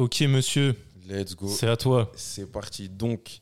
[0.00, 0.74] Ok, monsieur,
[1.06, 1.46] Let's go.
[1.46, 2.10] c'est à toi.
[2.16, 2.88] C'est parti.
[2.88, 3.40] Donc,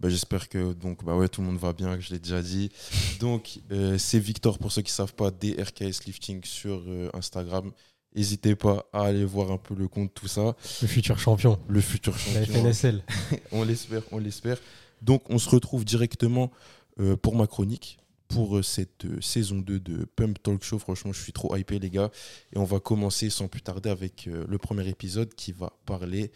[0.00, 2.42] bah, j'espère que donc, bah ouais, tout le monde va bien, que je l'ai déjà
[2.42, 2.72] dit.
[3.20, 7.70] Donc, euh, c'est Victor, pour ceux qui ne savent pas, DRKS Lifting sur euh, Instagram.
[8.16, 10.56] N'hésitez pas à aller voir un peu le compte, tout ça.
[10.82, 11.60] Le futur champion.
[11.68, 12.60] Le futur La champion.
[12.64, 13.04] FNSL.
[13.52, 14.58] on l'espère, on l'espère.
[15.02, 16.50] Donc, on se retrouve directement
[16.98, 20.78] euh, pour ma chronique, pour euh, cette euh, saison 2 de Pump Talk Show.
[20.78, 22.10] Franchement, je suis trop hypé, les gars.
[22.54, 26.32] Et on va commencer sans plus tarder avec euh, le premier épisode qui va parler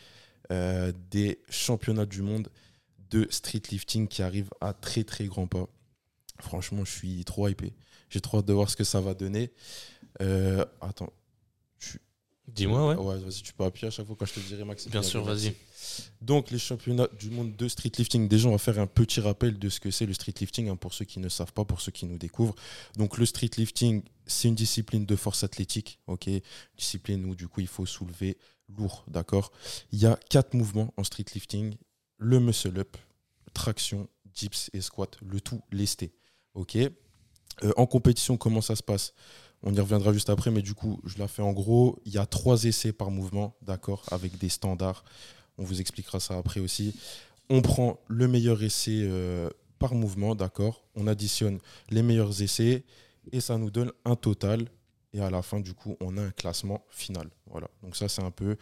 [1.10, 2.50] des championnats du monde
[3.08, 5.66] de street lifting qui arrivent à très très grands pas.
[6.38, 7.72] Franchement, je suis trop hypé.
[8.10, 9.52] J'ai trop hâte de voir ce que ça va donner.
[10.82, 11.14] Attends.
[12.46, 12.94] Dis-moi, ouais.
[12.96, 14.90] Ouais, vas-y, tu peux appuyer à chaque fois quand je te dirai, Maxime.
[14.90, 15.54] Bien sûr, vas-y.
[16.20, 18.28] Donc, les championnats du monde de street lifting.
[18.28, 20.76] Déjà, on va faire un petit rappel de ce que c'est le street lifting hein,
[20.76, 22.54] pour ceux qui ne savent pas, pour ceux qui nous découvrent.
[22.96, 25.98] Donc, le street lifting, c'est une discipline de force athlétique.
[26.06, 26.28] ok?
[26.76, 28.36] Discipline où, du coup, il faut soulever
[28.68, 29.04] lourd.
[29.08, 29.50] D'accord?
[29.92, 31.76] Il y a quatre mouvements en street lifting
[32.18, 32.96] le muscle up,
[33.54, 35.16] traction, dips et squat.
[35.22, 36.12] Le tout lesté.
[36.54, 36.76] ok?
[36.76, 39.14] Euh, en compétition, comment ça se passe?
[39.64, 41.98] On y reviendra juste après, mais du coup, je la fais en gros.
[42.04, 45.04] Il y a trois essais par mouvement, d'accord, avec des standards.
[45.56, 46.94] On vous expliquera ça après aussi.
[47.48, 49.48] On prend le meilleur essai euh,
[49.78, 50.84] par mouvement, d'accord.
[50.94, 52.84] On additionne les meilleurs essais
[53.32, 54.68] et ça nous donne un total.
[55.14, 57.30] Et à la fin, du coup, on a un classement final.
[57.46, 57.70] Voilà.
[57.82, 58.58] Donc ça, c'est un peu,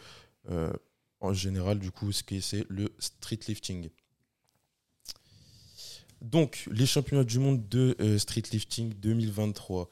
[0.49, 0.71] euh,
[1.19, 3.89] en général, du coup, ce que c'est le street lifting.
[6.21, 9.89] Donc, les championnats du monde de euh, street lifting 2023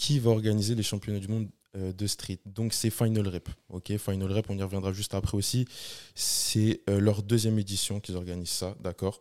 [0.00, 2.38] qui va organiser les championnats du monde euh, de street.
[2.46, 3.50] Donc c'est Final Rep.
[3.68, 5.66] Ok, Final Rep, on y reviendra juste après aussi.
[6.14, 9.20] C'est euh, leur deuxième édition qu'ils organisent ça, d'accord?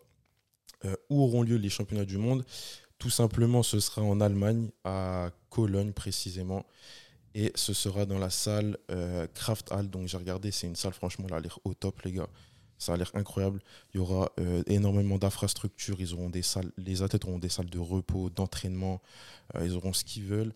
[0.85, 2.45] Euh, où auront lieu les championnats du monde?
[2.97, 6.65] Tout simplement, ce sera en Allemagne, à Cologne précisément.
[7.35, 8.77] Et ce sera dans la salle
[9.33, 9.89] Kraft Hall.
[9.89, 12.29] Donc j'ai regardé, c'est une salle, franchement, elle a l'air au top, les gars.
[12.79, 13.61] Ça a l'air incroyable.
[13.93, 15.97] Il y aura euh, énormément d'infrastructures.
[15.99, 19.01] Ils auront des salles, les athlètes auront des salles de repos, d'entraînement.
[19.55, 20.53] Euh, ils auront ce qu'ils veulent.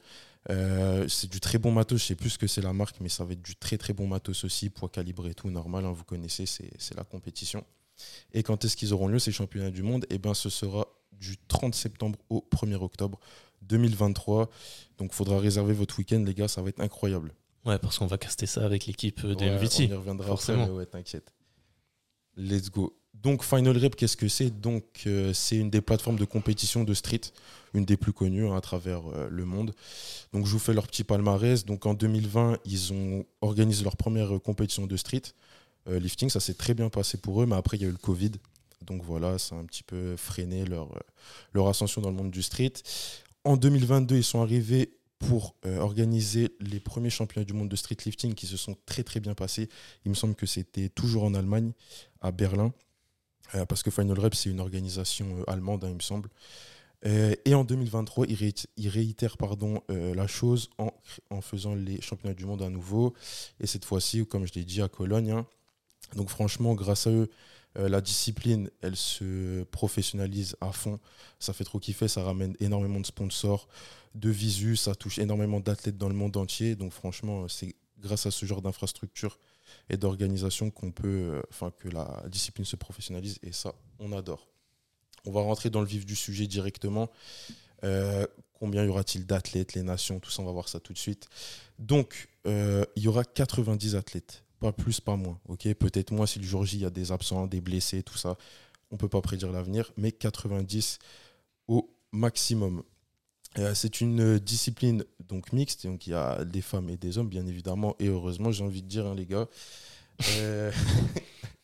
[0.49, 2.01] Euh, c'est du très bon matos.
[2.01, 3.93] Je sais plus ce que c'est la marque, mais ça va être du très très
[3.93, 5.85] bon matos aussi, poids calibré et tout, normal.
[5.85, 7.63] hein, vous connaissez, c'est la compétition.
[8.33, 10.05] Et quand est-ce qu'ils auront lieu ces championnats du monde?
[10.09, 13.19] Eh bien, ce sera du 30 septembre au 1er octobre
[13.61, 14.49] 2023.
[14.97, 16.47] Donc, il faudra réserver votre week-end, les gars.
[16.47, 17.33] Ça va être incroyable.
[17.65, 19.85] Ouais, parce qu'on va caster ça avec l'équipe des Ouais, MVT.
[19.85, 20.63] On y reviendra forcément.
[20.63, 21.31] après, mais ouais, t'inquiète.
[22.35, 22.95] Let's go.
[23.13, 24.49] Donc, Final Rep, qu'est-ce que c'est?
[24.49, 27.21] Donc, euh, c'est une des plateformes de compétition de street,
[27.73, 29.73] une des plus connues hein, à travers euh, le monde.
[30.33, 31.63] Donc, je vous fais leur petit palmarès.
[31.63, 35.23] Donc, en 2020, ils ont organisé leur première euh, compétition de street
[35.85, 36.29] lifting.
[36.29, 38.31] Ça s'est très bien passé pour eux, mais après, il y a eu le Covid.
[38.85, 40.89] Donc, voilà, ça a un petit peu freiné leur,
[41.53, 42.73] leur ascension dans le monde du street.
[43.43, 44.93] En 2022, ils sont arrivés
[45.27, 49.03] pour euh, organiser les premiers championnats du monde de street lifting qui se sont très
[49.03, 49.69] très bien passés.
[50.05, 51.71] Il me semble que c'était toujours en Allemagne,
[52.21, 52.73] à Berlin,
[53.55, 56.29] euh, parce que Final Rep, c'est une organisation euh, allemande, hein, il me semble.
[57.45, 60.89] Et en 2023, ils, réit- ils réitèrent pardon, la chose en,
[61.31, 63.13] en faisant les championnats du monde à nouveau.
[63.59, 65.31] Et cette fois-ci, comme je l'ai dit, à Cologne.
[65.31, 65.45] hein.
[66.15, 67.29] Donc franchement, grâce à eux,
[67.77, 70.99] euh, la discipline, elle se professionnalise à fond.
[71.39, 73.67] Ça fait trop kiffer, ça ramène énormément de sponsors,
[74.15, 76.75] de visu, ça touche énormément d'athlètes dans le monde entier.
[76.75, 79.39] Donc franchement, c'est grâce à ce genre d'infrastructure
[79.89, 84.47] et d'organisation qu'on peut, euh, enfin que la discipline se professionnalise et ça, on adore.
[85.25, 87.09] On va rentrer dans le vif du sujet directement.
[87.83, 90.97] Euh, combien y aura-t-il d'athlètes, les nations, tout ça, on va voir ça tout de
[90.97, 91.27] suite.
[91.79, 95.37] Donc, euh, il y aura 90 athlètes, pas plus, pas moins.
[95.49, 98.17] Ok, peut-être moins si le jour J il y a des absents, des blessés, tout
[98.17, 98.37] ça.
[98.91, 100.99] On peut pas prédire l'avenir, mais 90
[101.67, 102.83] au maximum.
[103.57, 107.27] Euh, c'est une discipline donc mixte, donc il y a des femmes et des hommes,
[107.27, 109.49] bien évidemment, et heureusement, j'ai envie de dire, hein, les gars.
[110.37, 110.71] Euh,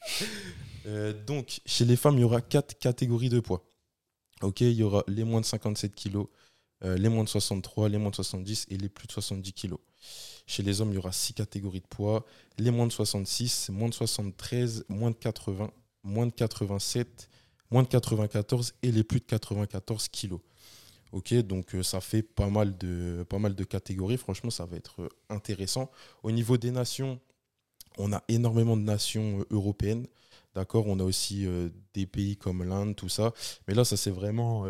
[0.86, 3.64] euh, donc, chez les femmes, il y aura quatre catégories de poids.
[4.42, 6.28] Ok, il y aura les moins de 57 kilos,
[6.84, 9.80] euh, les moins de 63, les moins de 70 et les plus de 70 kilos.
[10.50, 12.26] Chez les hommes, il y aura six catégories de poids,
[12.58, 15.70] les moins de 66, moins de 73, moins de 80,
[16.04, 17.30] moins de 87,
[17.70, 20.40] moins de 94 et les plus de 94 kilos.
[21.12, 24.18] Ok, donc euh, ça fait pas mal, de, catégories.
[24.18, 25.92] Franchement, ça va être euh, intéressant.
[26.24, 27.20] Au niveau des nations,
[28.00, 30.08] on a énormément de nations euh, européennes.
[30.56, 31.46] D'accord On a aussi
[31.94, 33.34] des pays comme l'Inde, tout ça.
[33.68, 34.66] Mais là, ça c'est vraiment.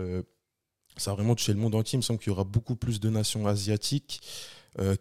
[0.97, 1.95] ça a vraiment touché le monde entier.
[1.95, 4.19] Il me semble qu'il y aura beaucoup plus de nations asiatiques,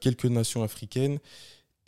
[0.00, 1.18] quelques nations africaines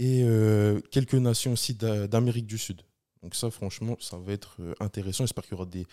[0.00, 2.82] et euh, quelques nations aussi d'A- d'Amérique du Sud.
[3.22, 5.24] Donc ça, franchement, ça va être euh, intéressant.
[5.24, 5.86] J'espère qu'il y aura des,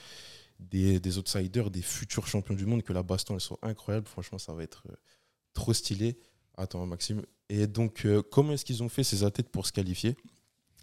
[0.99, 4.07] des, outsiders, des futurs champions du monde, que la baston, elle soit incroyable.
[4.07, 4.95] Franchement, ça va être euh,
[5.53, 6.17] trop stylé.
[6.55, 7.21] Attends, Maxime.
[7.49, 10.15] Et donc, euh, comment est-ce qu'ils ont fait ces athlètes pour se qualifier?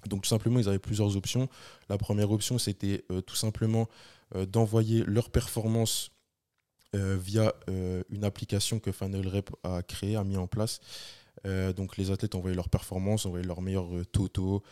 [0.06, 1.49] Donc tout simplement, ils avaient plusieurs options.
[1.88, 3.88] La première option, c'était tout simplement
[4.34, 6.10] d'envoyer leur performance
[6.94, 10.81] via une application que Funnel Rep a créée, a mis en place.
[11.76, 14.62] donc les athlètes envoyaient leur performance, envoyaient leur meilleur totaux,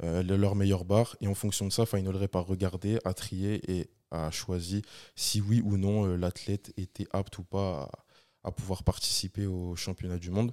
[0.00, 1.16] leur meilleur bar.
[1.20, 4.82] Et en fonction de ça, Final Rep a regardé, a trié et a choisi
[5.16, 7.90] si oui ou non l'athlète était apte ou pas
[8.44, 10.52] à pouvoir participer au championnat du monde.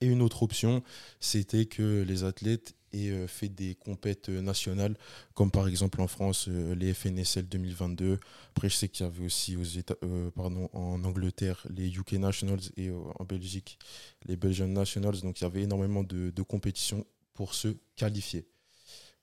[0.00, 0.82] Et une autre option,
[1.18, 4.96] c'était que les athlètes aient euh, fait des compètes euh, nationales,
[5.34, 8.18] comme par exemple en France, euh, les FNSL 2022.
[8.50, 9.96] Après, je sais qu'il y avait aussi aux États,
[10.34, 13.78] pardon, en Angleterre les UK Nationals et en Belgique
[14.26, 15.20] les Belgian Nationals.
[15.20, 18.46] Donc il y avait énormément de, de compétitions pour se qualifier.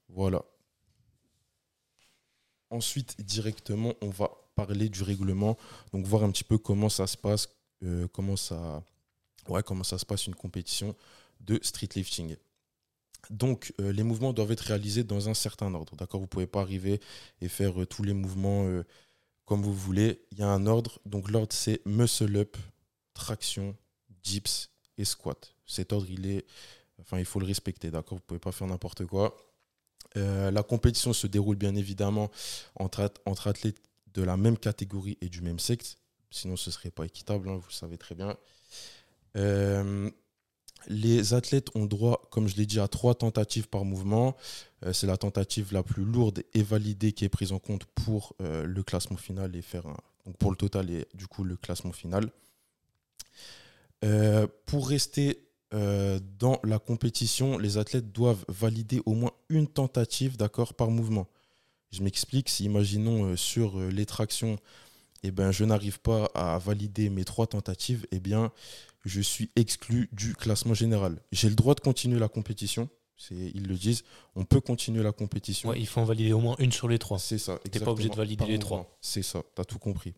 [0.10, 0.44] Voilà.
[2.69, 5.58] Ensuite, directement, on va parler du règlement,
[5.94, 7.48] donc voir un petit peu comment ça se passe,
[8.12, 8.84] comment ça
[9.50, 10.96] ouais, comment ça se passe une compétition
[11.40, 12.36] de street lifting.
[13.30, 15.96] Donc, euh, les mouvements doivent être réalisés dans un certain ordre.
[15.96, 16.19] D'accord?
[16.19, 17.00] Vous ne pouvez pas arriver
[17.42, 18.84] et faire euh, tous les mouvements euh,
[19.46, 20.22] comme vous voulez.
[20.31, 21.00] Il y a un ordre.
[21.06, 22.58] Donc, l'ordre, c'est muscle up,
[23.14, 23.75] traction,
[24.24, 25.56] dips et squat.
[25.66, 26.46] Cet ordre, il est.
[27.00, 27.92] Enfin, il faut le respecter.
[27.92, 28.18] D'accord?
[28.18, 29.38] Vous ne pouvez pas faire n'importe quoi.
[30.16, 32.31] la compétition se déroule bien évidemment
[32.75, 33.12] entre,
[33.46, 33.81] athlètes
[34.14, 35.98] de la même catégorie et du même sexe.
[36.31, 38.36] Sinon, ce ne serait pas équitable, hein, vous le savez très bien.
[40.88, 44.36] Euh, les athlètes ont droit, comme je l'ai dit, à trois tentatives par mouvement.
[44.86, 48.36] Euh, c'est la tentative la plus lourde et validée qui est prise en compte pour
[48.42, 49.84] euh, le classement final et faire
[50.25, 52.30] donc pour le total et du coup le classement final.
[54.66, 60.92] pour rester dans la compétition, les athlètes doivent valider au moins une tentative d'accord par
[60.92, 61.28] mouvement.
[61.92, 64.57] Je m'explique, si imaginons sur les tractions,
[65.24, 68.52] eh ben, je n'arrive pas à valider mes trois tentatives, eh bien,
[69.06, 71.19] je suis exclu du classement général.
[71.31, 72.90] J'ai le droit de continuer la compétition.
[73.31, 74.04] Ils le disent,
[74.36, 75.74] on peut continuer la compétition.
[75.74, 77.18] il faut en valider au moins une sur les trois.
[77.18, 77.60] C'est ça.
[77.64, 78.96] Tu n'es pas obligé de valider les trois.
[79.02, 80.14] C'est ça, tu as tout compris.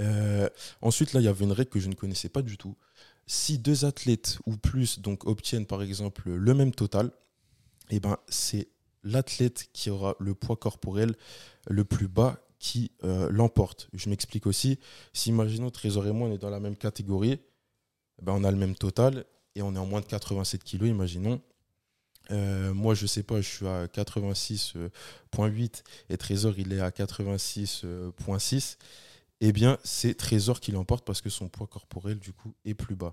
[0.00, 0.48] Euh,
[0.82, 2.76] ensuite, là, il y avait une règle que je ne connaissais pas du tout.
[3.26, 7.10] Si deux athlètes ou plus donc, obtiennent par exemple le même total,
[7.90, 8.68] eh ben, c'est
[9.02, 11.14] l'athlète qui aura le poids corporel
[11.68, 13.90] le plus bas qui euh, l'emporte.
[13.92, 14.78] Je m'explique aussi.
[15.12, 17.38] Si, imaginons, Trésor et moi, on est dans la même catégorie,
[18.22, 21.42] ben, on a le même total et on est en moins de 87 kilos, imaginons.
[22.30, 28.78] Euh, moi, je sais pas, je suis à 86.8 et Trésor, il est à 86.6.
[29.42, 32.96] Eh bien, c'est Trésor qui l'emporte parce que son poids corporel, du coup, est plus
[32.96, 33.12] bas.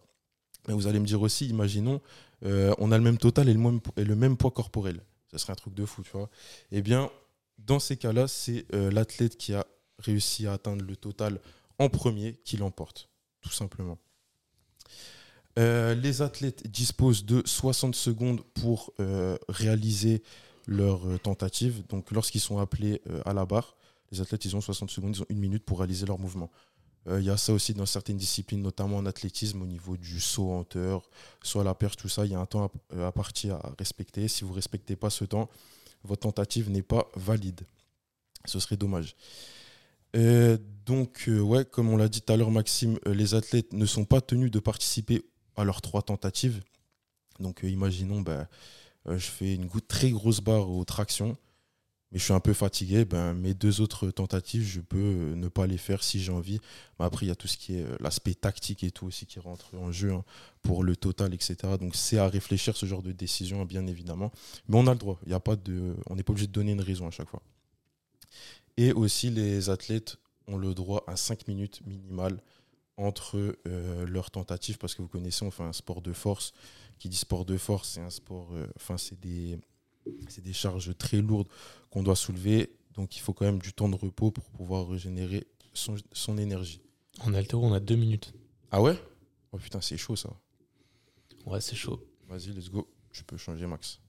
[0.69, 2.00] Mais vous allez me dire aussi, imaginons,
[2.45, 5.01] euh, on a le même total et le, même, et le même poids corporel.
[5.30, 6.30] Ce serait un truc de fou, tu vois.
[6.71, 7.12] Eh bien,
[7.57, 9.65] dans ces cas-là, c'est euh, l'athlète qui a
[10.00, 11.39] réussi à atteindre le total
[11.80, 13.09] en premier qui l'emporte,
[13.42, 13.98] tout simplement.
[15.59, 20.24] Euh, les athlètes disposent de 60 secondes pour euh, réaliser
[20.68, 21.86] leur tentative.
[21.88, 23.75] Donc, lorsqu'ils sont appelés à la barre,
[24.12, 26.51] les athlètes, ils ont 60 secondes, ils ont une minute pour réaliser leur mouvement.
[27.09, 30.51] Il y a ça aussi dans certaines disciplines, notamment en athlétisme, au niveau du saut
[30.51, 31.09] en hauteur,
[31.42, 32.25] soit la perche, tout ça.
[32.25, 34.27] Il y a un temps à, partir à respecter.
[34.27, 35.50] Si vous ne respectez pas ce temps,
[36.03, 37.62] votre tentative n'est pas valide.
[38.46, 39.15] Ce serait dommage.
[40.86, 44.20] donc, ouais, comme on l'a dit tout à l'heure, Maxime, les athlètes ne sont pas
[44.20, 45.24] tenus de participer
[45.55, 46.62] à leurs trois tentatives.
[47.39, 48.46] Donc, euh, imaginons, euh,
[49.05, 51.38] je fais une très grosse barre aux tractions,
[52.12, 53.06] mais je suis un peu fatigué.
[53.06, 56.60] Ben, mes deux autres tentatives, je peux euh, ne pas les faire si j'ai envie.
[57.00, 59.39] Mais après, il y a tout ce qui est l'aspect tactique et tout aussi qui
[59.39, 60.24] rentre en jeu hein,
[60.62, 61.56] pour le total, etc.
[61.80, 64.32] Donc, c'est à réfléchir ce genre de décision, bien évidemment.
[64.68, 65.20] Mais on a le droit.
[65.32, 67.41] A pas de, on n'est pas obligé de donner une raison à chaque fois.
[68.77, 72.41] Et aussi, les athlètes ont le droit à 5 minutes minimales
[72.98, 76.53] entre euh, leurs tentatives parce que vous connaissez, enfin un sport de force.
[77.00, 79.58] Qui dit sport de force, c'est un sport, euh, enfin c'est des,
[80.27, 81.48] c'est des charges très lourdes
[81.89, 82.72] qu'on doit soulever.
[82.96, 86.81] Donc il faut quand même du temps de repos pour pouvoir régénérer son, son énergie.
[87.22, 88.34] En altéro, on a deux minutes.
[88.72, 88.98] Ah ouais?
[89.51, 90.29] Oh putain, c'est chaud ça.
[91.46, 92.00] Ouais, c'est chaud.
[92.27, 92.88] Vas-y, let's go.
[93.12, 94.00] Je peux changer, Max.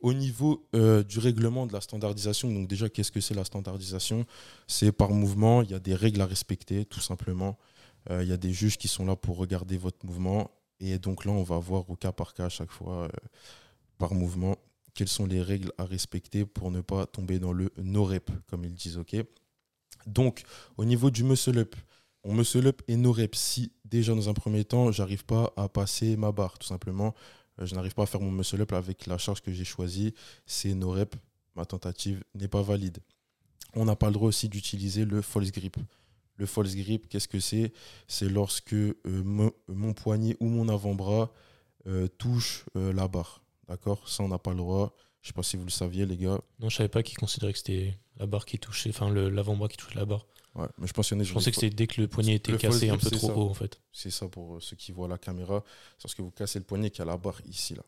[0.00, 4.26] Au niveau euh, du règlement de la standardisation, donc déjà, qu'est-ce que c'est la standardisation?
[4.68, 7.58] C'est par mouvement, il y a des règles à respecter, tout simplement.
[8.10, 10.52] Euh, il y a des juges qui sont là pour regarder votre mouvement.
[10.78, 13.08] Et donc là, on va voir au cas par cas à chaque fois, euh,
[13.98, 14.56] par mouvement,
[14.94, 18.74] quelles sont les règles à respecter pour ne pas tomber dans le no-rep, comme ils
[18.74, 18.98] disent.
[18.98, 19.16] ok?
[20.06, 20.42] Donc,
[20.76, 21.76] au niveau du muscle-up,
[22.24, 23.34] on muscle-up et no-rep.
[23.34, 27.14] Si déjà, dans un premier temps, j'arrive pas à passer ma barre, tout simplement,
[27.60, 30.14] euh, je n'arrive pas à faire mon muscle up avec la charge que j'ai choisie,
[30.46, 31.16] c'est no reps,
[31.54, 32.98] ma tentative n'est pas valide.
[33.74, 35.76] On n'a pas le droit aussi d'utiliser le false grip.
[36.36, 37.72] Le false grip, qu'est-ce que c'est?
[38.06, 41.32] C'est lorsque euh, mon, poignet ou mon avant-bras
[41.86, 43.42] euh, touche la barre.
[43.68, 44.94] D'accord Ça, on n'a pas le droit.
[45.20, 46.40] Je sais pas si vous le saviez, les gars.
[46.60, 49.76] Non, je savais pas qu'ils considéraient que c'était la barre qui touchait, enfin l'avant-bras qui
[49.76, 50.26] touchait la barre.
[50.54, 52.08] Ouais, mais je pense qu'il y en a Je pensais que c'était dès que le
[52.08, 53.36] poignet était Le cassé un peu trop ça.
[53.36, 53.80] haut en fait.
[53.92, 55.62] C'est ça pour euh, ceux qui voient la caméra.
[55.98, 57.82] C'est parce que vous cassez le poignet qu'il y a la barre ici, là.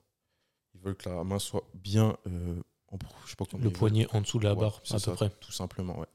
[0.74, 2.16] Ils veulent que la main soit bien.
[2.26, 3.78] euh, en, je sais pas comment Le veulent.
[3.78, 5.30] poignet en dessous de la Ouais, barre, à ça, peu près.
[5.40, 6.06] Tout simplement, ouais.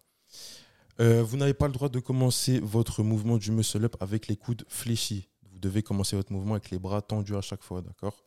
[1.01, 4.37] Euh, vous n'avez pas le droit de commencer votre mouvement du muscle up avec les
[4.37, 5.27] coudes fléchis.
[5.51, 8.23] Vous devez commencer votre mouvement avec les bras tendus à chaque fois, d'accord?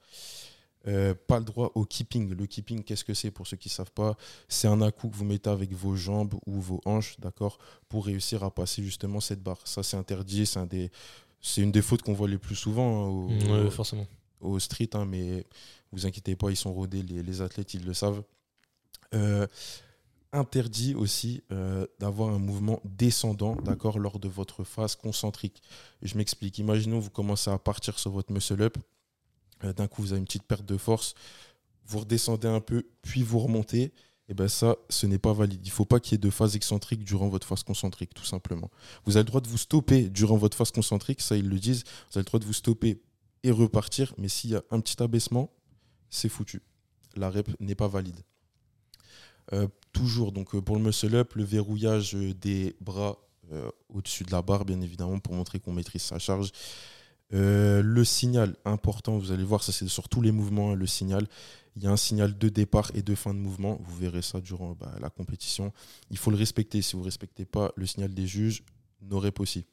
[0.89, 2.35] Euh, Pas le droit au keeping.
[2.35, 4.17] Le keeping, qu'est-ce que c'est pour ceux qui ne savent pas?
[4.49, 8.43] C'est un à-coup que vous mettez avec vos jambes ou vos hanches, d'accord Pour réussir
[8.43, 9.61] à passer justement cette barre.
[9.65, 10.47] Ça, c'est interdit.
[10.47, 10.91] C'est un des...
[11.41, 14.07] c'est une des fautes qu'on voit les plus souvent hein, au, ouais, forcément.
[14.41, 15.45] au street, hein, mais
[15.93, 18.23] vous inquiétez pas, ils sont rodés, les, les athlètes, ils le savent.
[19.15, 19.47] Euh,
[20.33, 25.63] interdit aussi euh, d'avoir un mouvement descendant, d'accord, lors de votre phase concentrique.
[26.03, 26.59] Je m'explique.
[26.59, 28.77] Imaginons vous commencez à partir sur votre muscle up.
[29.65, 31.15] Euh, D'un coup, vous avez une petite perte de force.
[31.87, 33.93] Vous redescendez un peu, puis vous remontez.
[34.31, 35.61] Et ben ça, ce n'est pas valide.
[35.65, 38.27] Il ne faut pas qu'il y ait de phase excentrique durant votre phase concentrique, tout
[38.27, 38.71] simplement.
[39.07, 41.85] Vous avez le droit de vous stopper durant votre phase concentrique, ça ils le disent.
[42.11, 43.01] Vous avez le droit de vous stopper
[43.43, 45.51] et repartir, mais s'il y a un petit abaissement,
[46.11, 46.61] c'est foutu.
[47.17, 48.21] La rep n'est pas valide.
[49.55, 53.19] Euh, toujours, donc euh, pour le muscle up, le verrouillage des bras
[53.89, 56.53] au-dessus de la barre, bien évidemment, pour montrer qu'on maîtrise sa charge.
[57.35, 60.87] Euh, le signal important, vous allez voir, ça c'est sur tous les mouvements, hein, le
[60.87, 61.27] signal.
[61.77, 63.79] Il y a un signal de départ et de fin de mouvement.
[63.85, 65.73] Vous verrez ça durant bah, la compétition.
[66.11, 66.83] Il faut le respecter.
[66.83, 68.65] Si vous ne respectez pas le signal des juges,
[69.11, 69.65] rep aussi.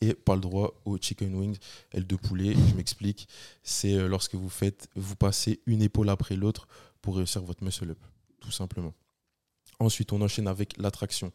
[0.00, 1.58] Et pas le droit au chicken wings,
[1.92, 2.54] aile de poulet.
[2.54, 3.28] Je m'explique.
[3.62, 6.66] C'est euh, lorsque vous faites, vous passez une épaule après l'autre
[7.00, 7.98] pour réussir votre muscle up,
[8.40, 8.94] tout simplement.
[9.78, 11.32] Ensuite, on enchaîne avec la traction.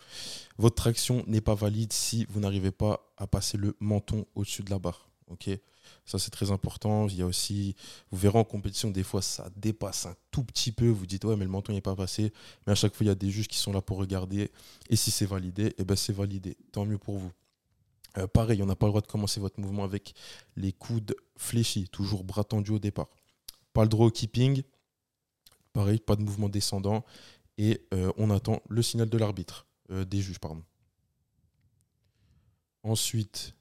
[0.57, 4.69] Votre traction n'est pas valide si vous n'arrivez pas à passer le menton au-dessus de
[4.69, 5.09] la barre.
[5.27, 5.49] Ok,
[6.05, 7.07] ça c'est très important.
[7.07, 7.75] Il y a aussi,
[8.11, 10.87] vous verrez en compétition, des fois ça dépasse un tout petit peu.
[10.87, 12.31] Vous dites ouais, mais le menton n'est pas passé.
[12.65, 14.51] Mais à chaque fois, il y a des juges qui sont là pour regarder.
[14.89, 16.57] Et si c'est validé, eh ben c'est validé.
[16.71, 17.31] Tant mieux pour vous.
[18.17, 20.13] Euh, pareil, on n'a pas le droit de commencer votre mouvement avec
[20.55, 23.09] les coudes fléchis, toujours bras tendus au départ.
[23.73, 24.63] Pas le droit au keeping.
[25.73, 27.03] Pareil, pas de mouvement descendant.
[27.57, 30.63] Et euh, on attend le signal de l'arbitre, euh, des juges, pardon.
[32.83, 33.55] Ensuite,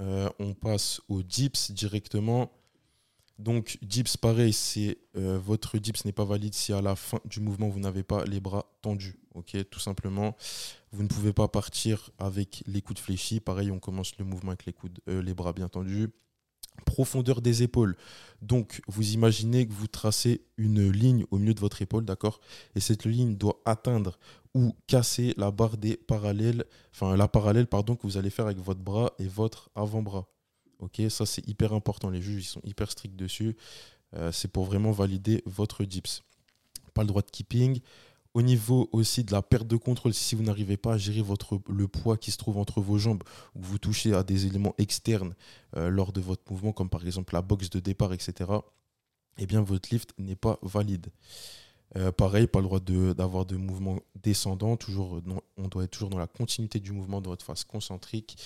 [0.00, 2.50] euh, on passe au dips directement.
[3.38, 7.40] Donc, dips, pareil, c'est euh, votre dips n'est pas valide si à la fin du
[7.40, 9.18] mouvement vous n'avez pas les bras tendus.
[9.34, 10.36] Ok, tout simplement.
[10.92, 13.40] Vous ne pouvez pas partir avec les coudes fléchis.
[13.40, 16.10] Pareil, on commence le mouvement avec les coudes, euh, les bras bien tendus.
[16.86, 17.96] Profondeur des épaules.
[18.42, 22.40] Donc, vous imaginez que vous tracez une ligne au milieu de votre épaule, d'accord?
[22.74, 24.18] Et cette ligne doit atteindre
[24.54, 28.58] ou casser la barre des parallèles, enfin la parallèle, pardon, que vous allez faire avec
[28.58, 30.28] votre bras et votre avant-bras.
[30.78, 32.10] Ok, ça c'est hyper important.
[32.10, 33.56] Les juges ils sont hyper stricts dessus.
[34.14, 36.22] Euh, c'est pour vraiment valider votre dips.
[36.92, 37.80] Pas le droit de keeping.
[38.34, 41.60] Au niveau aussi de la perte de contrôle, si vous n'arrivez pas à gérer votre,
[41.68, 43.22] le poids qui se trouve entre vos jambes,
[43.54, 45.34] ou vous touchez à des éléments externes
[45.76, 48.50] euh, lors de votre mouvement, comme par exemple la boxe de départ, etc.,
[49.38, 51.06] eh bien votre lift n'est pas valide.
[51.96, 54.76] Euh, pareil, pas le droit d'avoir de, mouvement descendant.
[54.76, 55.20] Toujours,
[55.56, 58.36] on doit être toujours dans la continuité du mouvement de votre phase concentrique.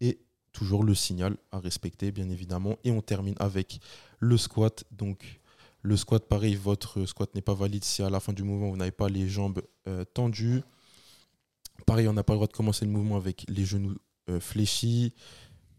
[0.00, 0.18] Et
[0.52, 2.76] toujours le signal à respecter, bien évidemment.
[2.82, 3.80] Et on termine avec
[4.18, 4.84] le squat.
[4.90, 5.37] Donc,
[5.82, 8.76] le squat, pareil, votre squat n'est pas valide si à la fin du mouvement, vous
[8.76, 10.62] n'avez pas les jambes euh, tendues.
[11.86, 13.96] Pareil, on n'a pas le droit de commencer le mouvement avec les genoux
[14.28, 15.14] euh, fléchis.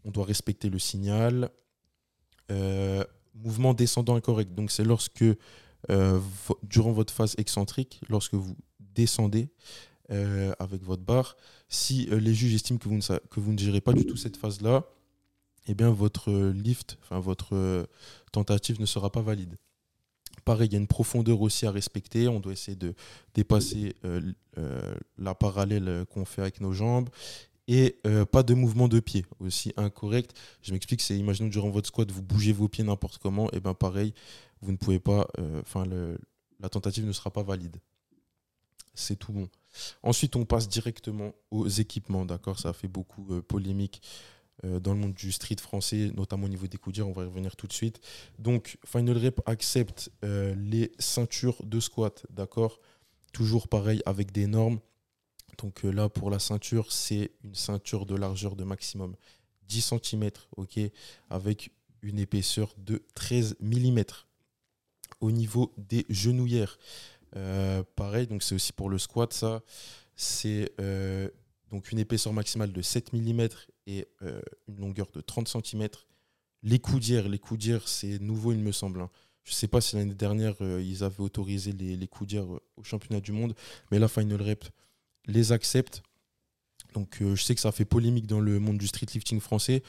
[0.04, 1.50] On doit respecter le signal.
[2.50, 3.04] Euh,
[3.34, 4.54] mouvement descendant incorrect.
[4.54, 5.24] Donc, c'est lorsque,
[6.62, 9.48] durant votre phase excentrique, lorsque vous descendez
[10.58, 11.36] avec votre barre,
[11.68, 13.18] si les juges estiment que vous, ne,
[13.54, 14.84] que gérez pas du tout cette phase-là,
[15.68, 17.88] eh bien, votre lift, enfin, votre
[18.32, 19.56] tentative ne sera pas valide.
[20.44, 22.28] Pareil, il y a une profondeur aussi à respecter.
[22.28, 22.94] On doit essayer de
[23.34, 24.20] dépasser euh,
[24.58, 27.08] euh, la parallèle qu'on fait avec nos jambes.
[27.68, 30.36] Et euh, pas de mouvement de pied aussi incorrect.
[30.62, 33.74] Je m'explique, c'est imaginons durant votre squat, vous bougez vos pieds n'importe comment, et bien
[33.74, 34.12] pareil,
[34.60, 35.28] vous ne pouvez pas,
[35.60, 35.84] enfin
[36.58, 37.76] la tentative ne sera pas valide.
[38.94, 39.48] C'est tout bon.
[40.02, 42.58] Ensuite, on passe directement aux équipements, d'accord?
[42.58, 44.02] Ça a fait beaucoup polémique
[44.62, 47.56] dans le monde du street français, notamment au niveau des coups on va y revenir
[47.56, 48.00] tout de suite.
[48.38, 52.80] Donc, Final Rep accepte euh, les ceintures de squat, d'accord?
[53.32, 54.80] Toujours pareil avec des normes.
[55.58, 59.14] Donc euh, là, pour la ceinture, c'est une ceinture de largeur de maximum
[59.68, 60.80] 10 cm, ok?
[61.28, 61.70] Avec
[62.02, 64.02] une épaisseur de 13 mm.
[65.20, 66.78] Au niveau des genouillères,
[67.36, 69.62] euh, pareil, donc c'est aussi pour le squat, ça.
[70.16, 71.28] C'est euh,
[71.70, 73.48] donc une épaisseur maximale de 7 mm
[73.86, 75.88] et euh, une longueur de 30 cm.
[76.62, 79.00] Les coudières, les coudières, c'est nouveau, il me semble.
[79.00, 79.10] hein.
[79.44, 83.20] Je sais pas si l'année dernière, euh, ils avaient autorisé les, coudières euh, au championnat
[83.20, 83.54] du monde,
[83.90, 84.64] mais la Final Rep
[85.26, 86.02] les accepte.
[86.94, 89.82] Donc je sais que ça fait polémique dans le monde du street lifting français.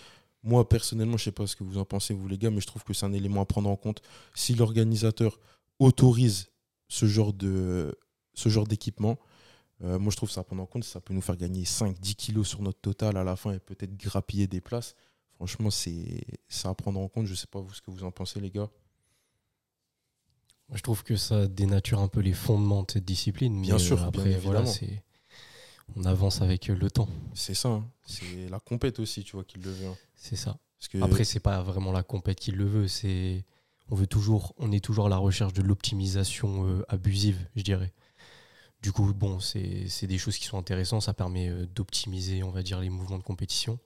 [0.43, 2.67] Moi, personnellement, je sais pas ce que vous en pensez, vous les gars, mais je
[2.67, 4.03] trouve que c'est un élément à prendre en compte.
[4.35, 5.39] Si l'organisateur
[5.79, 6.51] autorise
[6.89, 9.17] ce genre ce genre d'équipement,
[9.83, 10.83] euh, moi je trouve ça à prendre en compte.
[10.83, 13.95] Ça peut nous faire gagner 5-10 kilos sur notre total à la fin et peut-être
[13.97, 14.95] grappiller des places.
[15.35, 16.23] Franchement, c'est
[16.63, 17.25] à prendre en compte.
[17.25, 18.69] Je sais pas vous ce que vous en pensez, les gars.
[20.69, 23.59] Moi, je trouve que ça dénature un peu les fondements de cette discipline.
[23.61, 24.63] Bien mais, sûr, euh, bien après, voilà,
[25.95, 27.09] on avance avec euh, le temps.
[27.33, 27.69] C'est ça.
[27.69, 27.89] hein.
[28.05, 29.87] C'est la compète aussi, tu vois, qui le veut.
[29.87, 29.97] hein.
[30.15, 30.57] C'est ça.
[30.79, 32.87] Parce que Après, c'est pas vraiment la compète qui le veut.
[32.87, 33.43] C'est
[33.89, 37.93] on veut toujours, on est toujours à la recherche de l'optimisation euh, abusive, je dirais.
[38.81, 41.03] Du coup, bon, c'est c'est des choses qui sont intéressantes.
[41.03, 43.79] Ça permet euh, d'optimiser, on va dire, les mouvements de compétition.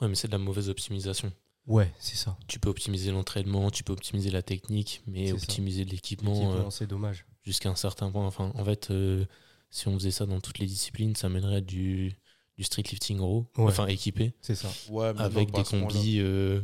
[0.00, 1.32] Ouais, mais c'est de la mauvaise optimisation.
[1.66, 2.38] Ouais, c'est ça.
[2.46, 6.86] Tu peux optimiser l'entraînement, tu peux optimiser la technique, mais optimiser l'équipement euh, L'équipement, c'est
[6.86, 7.26] dommage.
[7.42, 8.24] jusqu'à un certain point.
[8.26, 9.24] Enfin, en fait, euh,
[9.70, 12.14] si on faisait ça dans toutes les disciplines, ça mènerait à du,
[12.56, 13.64] du street lifting raw, Ouais.
[13.64, 14.70] enfin équipé, C'est ça.
[14.90, 16.20] ouais, mais avec non, des combis.
[16.20, 16.62] euh,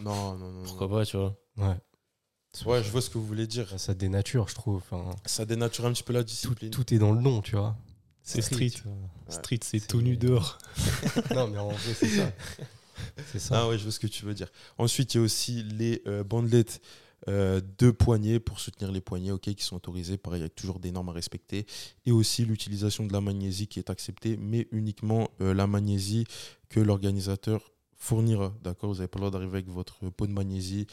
[0.00, 0.62] Non, non, non.
[0.64, 0.94] pourquoi non.
[0.94, 1.38] pas, tu vois.
[1.56, 1.76] Ouais.
[2.66, 3.66] Ouais, je vois ce que vous voulez dire.
[3.78, 4.76] Ça, dénature, je trouve.
[4.76, 6.70] Enfin, Ça dénature un petit peu la tout, discipline.
[6.70, 7.76] tout est dans le nom, tu vois.
[8.22, 8.72] C'est street.
[9.28, 10.58] Street, c'est tout nu dehors.
[11.34, 12.32] non, mais en vrai, c'est ça.
[13.32, 13.62] C'est ça.
[13.62, 14.48] Ah ouais, je vois ce que tu veux dire.
[14.78, 16.80] Ensuite, il y a aussi les euh, bandelettes
[17.28, 20.92] euh, de poignets pour soutenir les poignets, ok, qui sont autorisés, pareil, avec toujours des
[20.92, 21.66] normes à respecter.
[22.06, 26.26] Et aussi l'utilisation de la magnésie qui est acceptée, mais uniquement euh, la magnésie
[26.68, 28.52] que l'organisateur fournira.
[28.62, 30.86] D'accord Vous n'avez pas le droit d'arriver avec votre pot de magnésie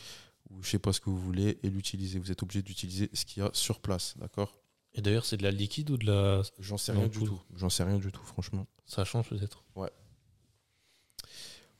[0.51, 2.20] ou je sais pas ce que vous voulez et l'utiliser.
[2.20, 4.56] Vous êtes obligé d'utiliser ce qu'il y a sur place, d'accord?
[4.94, 6.41] Et d'ailleurs, c'est de la liquide ou de la.
[6.60, 7.39] J'en sais rien du tout.
[7.56, 8.65] J'en sais rien du tout, franchement.
[8.86, 9.63] Ça change peut-être?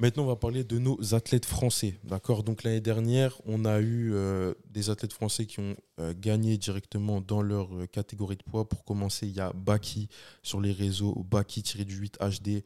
[0.02, 2.00] Maintenant, on va parler de nos athlètes français.
[2.06, 2.44] D'accord?
[2.44, 7.20] Donc, l'année dernière, on a eu euh, des athlètes français qui ont euh, gagné directement
[7.20, 8.70] dans leur euh, catégorie de poids.
[8.70, 10.08] Pour commencer, il y a Baki
[10.42, 12.64] sur les réseaux, Baki-du-8 HD.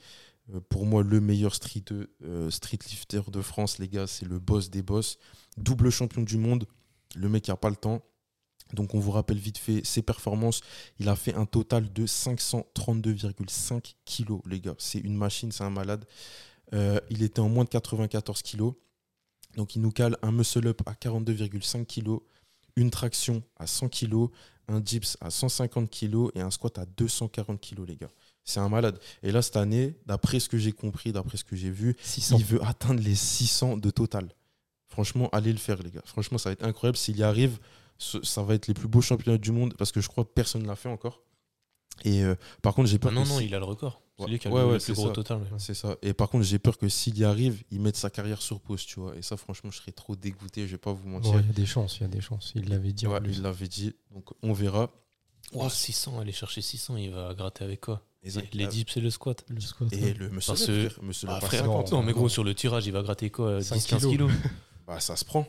[0.54, 1.86] Euh, pour moi, le meilleur street,
[2.52, 5.18] street lifter de France, les gars, c'est le boss des boss.
[5.58, 6.66] Double champion du monde.
[7.16, 8.04] Le mec n'a pas le temps.
[8.74, 10.62] Donc, on vous rappelle vite fait ses performances.
[11.00, 14.76] Il a fait un total de 532,5 kilos, les gars.
[14.80, 16.06] C'est une machine, c'est un malade.
[16.74, 18.74] Euh, il était en moins de 94 kilos.
[19.56, 22.22] Donc il nous cale un muscle up à 42,5 kilos,
[22.76, 24.30] une traction à 100 kilos,
[24.68, 28.10] un dips à 150 kilos et un squat à 240 kilos, les gars.
[28.44, 29.00] C'est un malade.
[29.22, 32.38] Et là, cette année, d'après ce que j'ai compris, d'après ce que j'ai vu, 600.
[32.40, 34.30] il veut atteindre les 600 de total.
[34.94, 36.04] Franchement, allez le faire, les gars.
[36.06, 36.98] Franchement, ça va être incroyable.
[37.00, 37.58] S'il y arrive,
[37.98, 40.30] ce- ça va être les plus beaux championnats du monde parce que je crois que
[40.30, 41.24] personne ne l'a fait encore.
[42.06, 44.02] Et euh, par contre, j'ai peur Ah non, non, si- il a le record.
[44.20, 44.30] C'est Ouais.
[44.30, 45.14] lui qui a Ouais, le, ouais, le c'est plus gros ça.
[45.14, 45.38] total.
[45.40, 45.48] ouais.
[45.58, 45.96] c'est ça.
[46.04, 48.86] Et par contre, j'ai peur que s'il y arrive, il mette sa carrière sur pause,
[48.86, 49.16] tu vois.
[49.18, 51.34] Et ça, franchement, je serais trop dégoûté, je vais pas vous mentir.
[51.34, 52.52] Ouais, il y a des chances, il y a des chances.
[52.56, 53.38] Il l'avait dit en Ouais, plus.
[53.38, 54.92] il l'avait dit, donc on verra.
[55.54, 58.06] Ouah, 600, aller chercher 600, il va gratter avec quoi?
[58.24, 58.54] Exact.
[58.54, 59.44] Les dips et le squat.
[59.50, 59.92] Le squat.
[59.92, 60.14] Et ouais.
[60.14, 62.86] le monsieur, Parce le frère, monsieur Ah, frère, 50, non, mais gros, sur le tirage,
[62.86, 63.62] il va gratter quoi?
[63.62, 64.12] 5 10-15 kilos.
[64.12, 64.32] kilos
[64.88, 65.48] bah, ça se prend.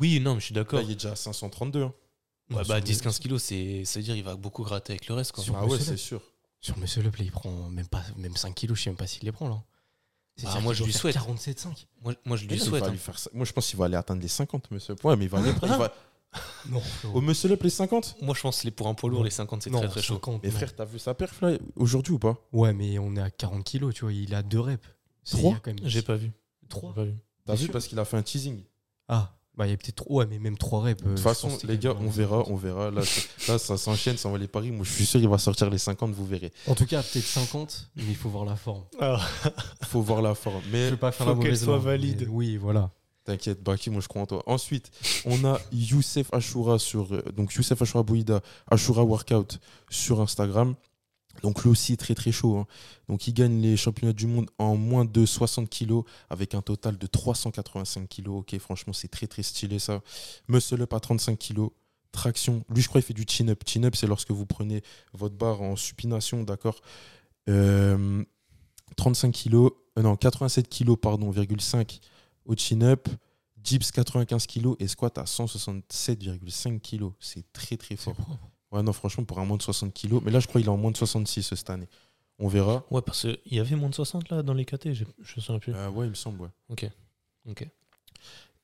[0.00, 0.80] Oui, non, mais je suis Là, d'accord.
[0.82, 1.82] il est déjà à 532.
[1.82, 1.86] hein.
[2.50, 4.92] Ouais, Non, bah, sur le- 10-15 kilos, c'est- ça veut dire il va beaucoup gratter
[4.94, 5.32] avec le reste.
[5.32, 5.44] Quoi.
[5.44, 6.22] Sur- Ah ouais, c'est sûr.
[6.60, 9.24] Sur Up, là, il prend même, pas, même 5 kilos, je sais même pas s'il
[9.24, 9.62] les prend là.
[10.46, 11.14] Ah, moi, je lui souhaite.
[11.16, 11.86] 47,5.
[12.02, 12.84] Moi, moi, je lui souhaite.
[12.84, 12.90] hein.
[12.90, 13.28] lui faire ça.
[13.34, 14.94] Moi, je pense qu'il va aller atteindre les 50, monsieur.
[15.02, 15.50] Ouais, mais il va aller.
[15.62, 15.92] il va-
[16.68, 16.82] Non,
[17.14, 19.30] Au monsieur up, les 50 Moi, je pense que les- pour un poids lourd, les
[19.30, 20.14] 50, c'est non, très très chaud.
[20.14, 20.54] 50, Mais non.
[20.56, 22.36] frère, t'as vu sa perf là aujourd'hui ou pas?
[22.52, 24.86] Ouais, mais on est à 40 kilos, tu vois, il a 2 reps.
[25.24, 26.30] C'est- Trois il y a quand même- J'ai pas vu.
[26.68, 27.14] Trois J'ai pas vu.
[27.48, 27.72] T'as vu sûr.
[27.72, 28.60] parce qu'il a fait un teasing.
[29.08, 31.02] Ah, bah il y a peut-être 3, ouais, mais même 3 reps.
[31.02, 32.90] De toute façon, les gars, on verra, on verra.
[33.48, 34.70] Là, ça s'enchaîne, ça va les paris.
[34.70, 36.52] Moi, je suis sûr qu'il va sortir les 50, vous verrez.
[36.68, 38.84] En tout cas, peut-être 50, mais il faut voir la forme.
[39.88, 40.62] Faut voir la forme.
[40.66, 42.28] Je Mais veux pas faire faut la qu'elle mauvaise soit valide.
[42.30, 42.90] Oui, voilà.
[43.24, 44.42] T'inquiète, Baki, moi je crois en toi.
[44.46, 44.90] Ensuite,
[45.26, 49.58] on a Youssef Ashura sur euh, donc Youssef Ashura Bouida, Ashura Workout
[49.90, 50.74] sur Instagram.
[51.42, 52.58] Donc lui aussi très très chaud.
[52.58, 52.66] hein.
[53.08, 56.98] Donc il gagne les championnats du monde en moins de 60 kilos avec un total
[56.98, 58.40] de 385 kilos.
[58.40, 60.00] Ok, franchement c'est très très stylé ça.
[60.48, 61.70] Muscle up à 35 kilos.
[62.10, 62.64] Traction.
[62.74, 63.62] Lui je crois il fait du chin up.
[63.66, 66.80] Chin up c'est lorsque vous prenez votre barre en supination, d'accord?
[67.48, 68.24] Euh,
[68.96, 72.00] 35 kilos, euh, non 87 kilos pardon, 5
[72.44, 73.08] au chin-up,
[73.56, 77.10] dips 95 kg et squat à 167,5 kg.
[77.20, 78.16] C'est très très fort.
[78.70, 80.20] Ouais, non, franchement, pour un moins de 60 kg.
[80.22, 81.88] Mais là, je crois qu'il est en moins de 66 cette année.
[82.38, 82.84] On verra.
[82.90, 85.58] Ouais, parce qu'il y avait moins de 60 là dans les KT, je, me souviens
[85.58, 85.74] plus.
[85.74, 86.50] Euh, ouais, il me semble, ouais.
[86.68, 86.88] Ok.
[87.48, 87.68] Ok.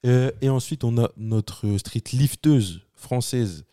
[0.07, 3.65] Euh, et ensuite, on a notre street lifteuse française,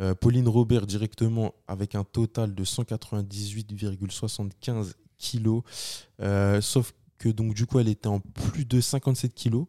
[0.00, 5.62] euh, Pauline Robert, directement avec un total de 198,75 kg.
[6.20, 9.64] Euh, sauf que donc, du coup, elle était en plus de 57 kg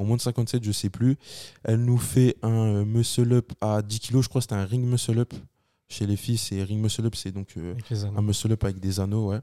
[0.00, 1.16] en moins de 57, je sais plus.
[1.62, 4.64] Elle nous fait un euh, muscle up à 10 kg, je crois que c'était un
[4.64, 5.34] ring muscle up.
[5.90, 7.74] Chez les filles, c'est ring muscle up, c'est donc euh,
[8.16, 9.40] un muscle up avec des anneaux, ouais.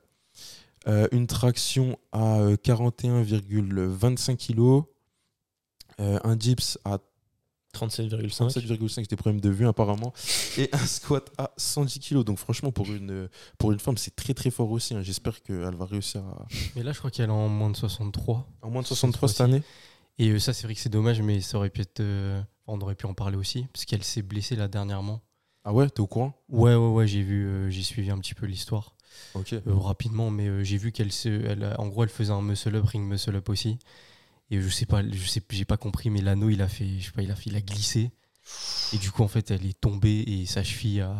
[0.87, 4.85] Euh, une traction à euh, 41,25 kg.
[5.99, 6.99] Euh, un dips à
[7.73, 8.29] 37,5.
[8.29, 10.13] 37,5, j'ai des problèmes de vue apparemment.
[10.57, 12.23] Et un squat à 110 kg.
[12.23, 14.95] Donc franchement, pour une, pour une femme, c'est très très fort aussi.
[14.95, 15.01] hein.
[15.01, 16.45] J'espère qu'elle va réussir à...
[16.75, 18.47] Mais là, je crois qu'elle est en moins de 63.
[18.61, 19.61] En moins de 63 cette année?
[20.17, 21.99] Et ça, c'est vrai que c'est dommage, mais ça aurait pu être.
[21.99, 25.21] euh, on aurait pu en parler aussi, parce qu'elle s'est blessée là dernièrement.
[25.69, 26.33] Ah ouais, t'es au courant?
[26.47, 28.95] Ouais, ouais, ouais, j'ai vu, euh, j'ai suivi un petit peu l'histoire
[29.33, 29.51] Ok.
[29.51, 32.41] euh, rapidement, mais euh, j'ai vu qu'elle se, elle, a- en gros, elle faisait un
[32.41, 33.77] muscle up, ring muscle up aussi.
[34.49, 37.07] Et je sais pas, je sais, j'ai pas compris, mais l'anneau, il a fait, je
[37.07, 38.11] sais pas, il a fait, il a glissé.
[38.93, 41.17] Et du coup, en fait, elle est tombée et sa cheville a.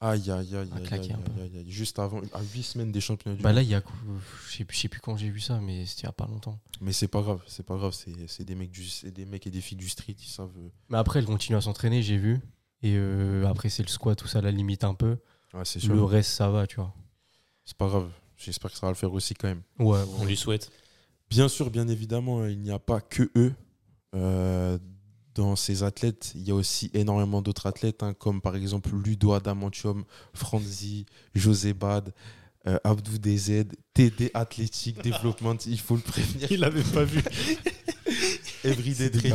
[0.00, 1.32] Aïe, aïe, aïe, aïe, claquer un peu.
[1.68, 3.56] Juste avant, à 8 semaines des championnats du Bah monde.
[3.56, 3.82] là, il y a,
[4.48, 6.26] je sais, je sais plus quand j'ai vu ça, mais c'était il y a pas
[6.26, 6.58] longtemps.
[6.80, 7.92] Mais c'est pas grave, c'est pas grave.
[7.92, 10.50] C'est c'est des, mecs du- c'est des mecs et des filles du street, ils savent.
[10.88, 12.40] Mais après, elle continue à s'entraîner, j'ai vu.
[12.82, 15.18] Et euh, après, c'est le squat, tout ça la limite un peu.
[15.52, 15.94] Ouais, c'est sûr.
[15.94, 16.94] Le reste, ça va, tu vois.
[17.64, 18.10] C'est pas grave.
[18.36, 19.62] J'espère que ça va le faire aussi quand même.
[19.78, 20.70] Ouais, On lui souhaite.
[21.28, 23.54] Bien sûr, bien évidemment, il n'y a pas que eux.
[24.14, 24.78] Euh,
[25.34, 29.32] dans ces athlètes, il y a aussi énormément d'autres athlètes, hein, comme par exemple Ludo
[29.32, 32.12] Adamantium, Franzi, José Bad,
[32.66, 36.50] euh, Abdou DZ, TD Athletic Development, il faut le prévenir.
[36.50, 37.22] Il l'avait pas vu.
[38.64, 39.30] Everyday des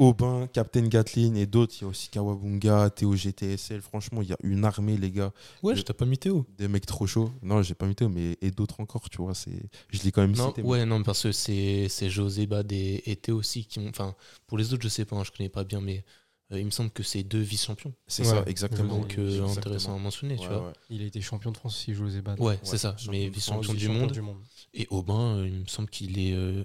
[0.00, 1.74] Aubin, Captain Gatlin et d'autres.
[1.78, 3.82] Il y a aussi Kawabunga, Théo GTSL.
[3.82, 5.32] Franchement, il y a une armée, les gars,
[5.62, 6.46] Ouais, je t'ai pas mis Théo.
[6.58, 7.30] des mecs trop chauds.
[7.42, 9.34] Non, j'ai pas mis Théo, mais et d'autres encore, tu vois.
[9.34, 10.62] c'est Je l'ai quand même Non, cité.
[10.62, 13.88] mais- ouais, non, parce que c'est c'est José Bad et, et Théo aussi qui ont.
[13.88, 14.14] Enfin,
[14.46, 16.02] pour les autres, je sais pas, hein, je connais pas bien, mais
[16.52, 17.92] euh, il me semble que c'est deux vice-champions.
[18.06, 18.96] C'est Ouais, ça, exactement.
[18.98, 19.52] Donc, euh, Exactement.
[19.52, 20.66] intéressant à mentionner, tu vois.
[20.68, 20.72] ouais.
[20.88, 22.40] Il a été champion de France aussi, José Bad.
[22.40, 22.96] Ouais, c'est ça.
[23.10, 24.42] Mais vice-champion France, du, Champion monde.
[24.74, 26.32] Et Aubin, euh, il me semble qu'il est.
[26.32, 26.64] euh,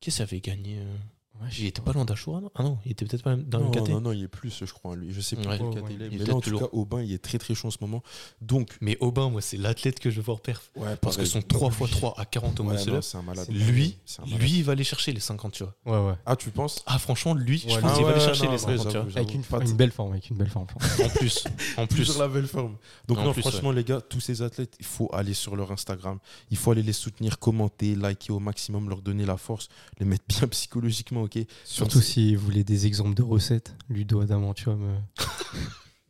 [0.00, 0.96] Qu'est-ce qu'il avait gagné euh,
[1.42, 1.92] Ouais, Il était pas.
[1.92, 2.50] loin d'Achoura, non?
[2.54, 3.88] Ah non, il était peut-être pas dans le Non, KT.
[3.90, 5.12] non, non, il est plus, je crois, lui.
[5.12, 5.58] Je sais plus Ouais.
[5.58, 5.90] quel Ouais, KT ouais.
[5.94, 6.10] il est.
[6.18, 6.66] Mais là, en tout cas.
[6.72, 8.02] Aubin, il est très très chaud en ce moment.
[8.40, 10.70] Donc, Mais Aubin, moi, c'est l'athlète que je veux voir perf.
[10.76, 13.46] ouais, Parce que son 3x3 à 40 au Ouais, muscle non, up, c'est un malade.
[13.50, 14.40] lui, C'est un malade.
[14.40, 15.74] lui, il va aller chercher les 50, tu vois.
[15.84, 16.16] Ouais, ouais.
[16.26, 16.82] Ah, tu penses?
[16.86, 18.92] Ah, franchement, lui, je pense ah qu'il va aller chercher non, les en vrai, 50,
[18.92, 19.08] tu vois.
[19.10, 20.66] j'avoue, Avec une, belle forme, avec une belle forme.
[21.04, 21.44] En plus,
[21.76, 22.18] en plus.
[22.18, 22.76] La belle forme.
[23.08, 26.18] Donc, En non, franchement, les gars, tous ces athlètes, il faut aller sur leur Instagram.
[26.50, 29.68] Il faut aller les soutenir, commenter, liker au maximum, leur donner la force,
[29.98, 34.82] les mettre bien psychologiquement, ok Surtout si vous voulez des exemples de recettes, Ludo Adamantium.
[34.82, 34.98] euh,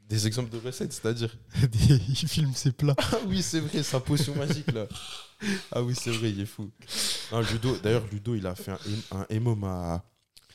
[0.09, 1.37] Des exemples de recettes, c'est-à-dire
[1.73, 2.95] des- il filme ses plats.
[2.99, 4.87] Ah oui, c'est vrai, sa potion magique là.
[5.73, 6.71] Ah oui, c'est vrai, il est fou.
[7.33, 8.79] Non, Ludo, d'ailleurs, Ludo, il a fait un,
[9.11, 10.05] un EMOM à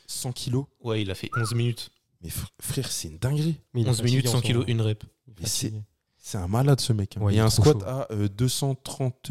[0.06, 0.64] 100 kilos.
[0.80, 1.90] Ouais, il a fait 11 minutes.
[2.22, 3.60] Mais fr- frère, c'est une dinguerie.
[3.74, 5.04] Mais il est 11 fatigué minutes, en 100 ce kilos, une rep.
[5.44, 5.72] C'est-
[6.34, 7.16] un malade ce mec.
[7.18, 7.20] hein.
[7.20, 7.84] Ouais, il y a un squat chaud.
[7.86, 9.30] à euh, 230.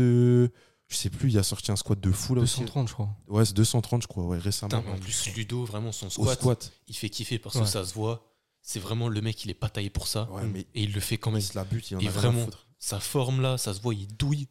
[0.92, 2.60] Je sais plus, il a sorti un squat de fou là aussi.
[2.60, 3.10] 230, je crois.
[3.28, 4.82] Ouais, c'est 230, je crois, ouais, récemment.
[4.82, 6.72] Putain, en plus, Ludo, vraiment, son squat, squat.
[6.88, 7.62] il fait kiffer parce Ouais.
[7.62, 8.28] que ça se voit.
[8.62, 10.30] C'est vraiment le mec, il est pas taillé pour ça.
[10.32, 11.40] Ouais, mais Et il le fait quand même.
[11.40, 12.68] il se la bute, il en a Et rien à vraiment, foutre.
[12.78, 14.48] sa forme là, ça se voit, il douille.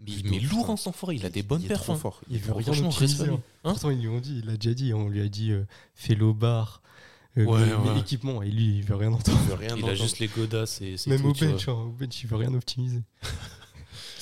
[0.00, 0.72] Mais il met lourd putain.
[0.72, 1.84] en sang il a des bonnes il est perfs.
[1.84, 1.96] trop hein.
[1.96, 2.20] fort.
[2.28, 3.28] Il veut rien respect.
[3.28, 3.40] hein.
[3.62, 5.64] Hein Pourtant, ils lui ont dit, il a déjà dit, on lui a dit, euh,
[5.94, 6.82] fais le bar,
[7.38, 7.94] euh, Ouais, mets- mets ouais.
[7.94, 9.38] l'équipement, et lui, il veut rien entendre.
[9.44, 11.72] Il veut rien Il a juste les godasses et c'est Même tout, au bench, hein,
[11.72, 13.02] au bench, il veut rien optimiser.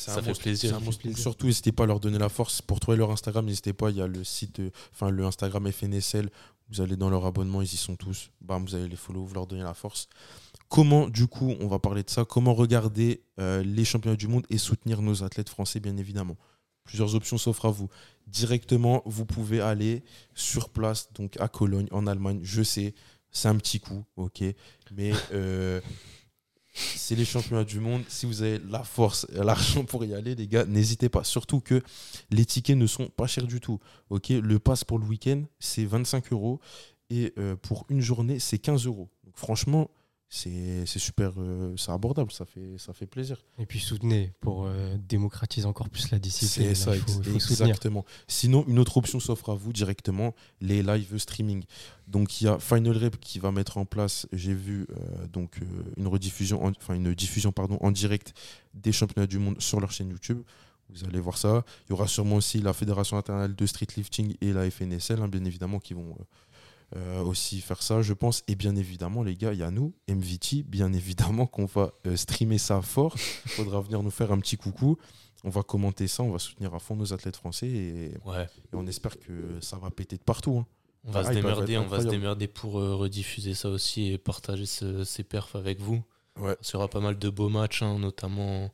[0.03, 0.79] C'est Ça un fait plaisir.
[0.99, 1.19] plaisir.
[1.19, 2.61] Surtout, n'hésitez pas à leur donner la force.
[2.63, 3.91] Pour trouver leur Instagram, n'hésitez pas.
[3.91, 4.61] Il y a le site,
[4.93, 6.29] enfin le Instagram FNSL.
[6.69, 8.31] Vous allez dans leur abonnement, ils y sont tous.
[8.41, 10.09] Bam, vous allez les follow, vous leur donnez la force.
[10.69, 14.47] Comment, du coup, on va parler de ça, comment regarder euh, les championnats du monde
[14.49, 16.37] et soutenir nos athlètes français, bien évidemment?
[16.85, 17.89] Plusieurs options s'offrent à vous.
[18.27, 20.03] Directement, vous pouvez aller
[20.35, 22.41] sur place, donc à Cologne, en Allemagne.
[22.43, 22.95] Je sais,
[23.31, 24.43] c'est un petit coup, ok?
[24.97, 25.81] Mais euh,
[26.73, 28.03] c'est les championnats du monde.
[28.09, 31.25] Si vous avez la force l'argent pour y aller, les gars, n'hésitez pas.
[31.25, 31.83] Surtout que
[32.31, 33.79] les tickets ne sont pas chers du tout.
[34.11, 36.61] Le pass pour le week-end, c'est 25 euros.
[37.11, 39.11] Et euh, pour une journée, c'est 15 euros.
[39.35, 39.91] Franchement,
[40.35, 43.37] c'est super, euh, c'est abordable, ça fait, ça fait plaisir.
[43.59, 46.69] Et puis soutenez pour euh, démocratiser encore plus la discipline.
[46.69, 47.69] C'est ça, il faut, faut soutenir.
[47.69, 48.07] exactement.
[48.29, 51.65] Sinon, une autre option s'offre à vous directement, les live streaming.
[52.09, 55.61] Donc, il y a Final Rep qui va mettre en place, j'ai vu, euh, donc
[55.99, 58.33] une rediffusion, en- enfin une diffusion pardon, en direct
[58.73, 60.41] des championnats du monde sur leur chaîne YouTube.
[60.89, 61.65] Vous allez voir ça.
[61.87, 65.29] Il y aura sûrement aussi la Fédération internationale de street lifting et la FNSL, hein,
[65.29, 66.17] bien évidemment, qui vont
[66.97, 68.43] euh, aussi faire ça, je pense.
[68.49, 72.17] Et bien évidemment, les gars, il y a nous, MVT, bien évidemment, qu'on va euh,
[72.17, 73.15] streamer ça fort.
[73.47, 74.97] Il faudra venir nous faire un petit coucou.
[75.45, 78.45] On va commenter ça, on va soutenir à fond nos athlètes français et, Ouais.
[78.45, 80.59] et on espère que ça va péter de partout.
[80.59, 80.67] hein.
[81.05, 84.19] On va Ah, se démerder, on va se démerder pour euh, rediffuser ça aussi et
[84.19, 86.01] partager ce- ces perfs avec vous.
[86.39, 86.57] Ouais.
[86.63, 88.71] Il y aura pas mal de beaux matchs, hein, notamment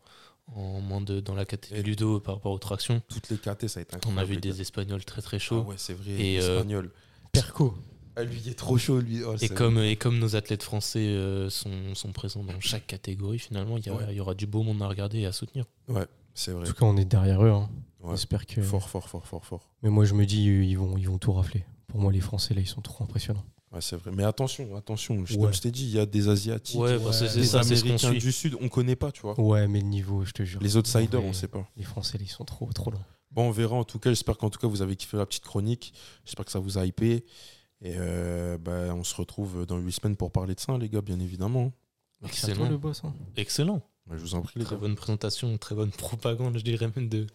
[0.55, 3.01] en moins de dans la catégorie Ludo par rapport aux tractions.
[3.09, 4.21] Toutes les KT, ça a été On incroyable.
[4.21, 5.63] a vu des Espagnols très très Ah chauds.
[5.63, 6.11] ouais, c'est vrai.
[6.13, 6.91] Et, euh, Espagnol.
[7.33, 7.75] Perco.
[8.19, 9.23] Ah, lui, il est trop chaud, lui.
[9.23, 12.87] Oh, Et c'est- comme, et comme nos athlètes français euh, sont, sont présents dans chaque
[12.87, 14.05] catégorie, finalement, il y, a- Ouais.
[14.11, 15.65] il y aura du beau monde à regarder et à soutenir.
[16.35, 16.67] C'est En vrai.
[16.67, 17.51] tout cas, on est derrière eux.
[17.51, 17.69] hein.
[18.01, 18.11] Ouais.
[18.17, 18.61] J'espère que.
[18.63, 19.71] Fort, fort, fort, fort, fort.
[19.83, 21.65] Mais moi, je me dis, ils vont, ils vont tout rafler.
[21.89, 23.45] Pour moi, les Français, là, ils sont trop impressionnants.
[23.73, 24.11] Ouais, c'est vrai.
[24.15, 25.25] Mais attention, attention.
[25.27, 25.43] Je- Ouais.
[25.45, 27.47] Comme je t'ai dit, il y a des Asiatiques, Ouais, Ouais, bah, c'est c'est des
[27.47, 29.39] ça, c'est Américains du Sud, on connaît pas, tu vois.
[29.41, 30.61] Ouais, mais le niveau, je te jure.
[30.63, 31.29] Les outsiders, Ouais.
[31.29, 31.69] on sait pas.
[31.77, 33.05] Les Français, là, ils sont trop, trop loin.
[33.31, 34.11] Bon, on verra en tout cas.
[34.11, 35.93] J'espère qu'en tout cas, vous avez kiffé la petite chronique.
[36.25, 37.25] J'espère que ça vous a hypé.
[37.81, 41.01] Et euh, bah, on se retrouve dans 8 semaines pour parler de ça, les gars,
[41.01, 41.73] bien évidemment.
[42.33, 42.71] C'est à toi, Excellent.
[42.71, 43.03] le boss.
[43.05, 43.15] hein.
[43.37, 43.83] Excellent.
[44.07, 47.27] Bah, je vous en prie, Très bonne présentation, très bonne propagande, je dirais même, de,